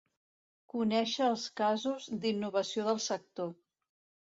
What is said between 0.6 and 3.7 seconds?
Conèixer els casos d'innovació del sector.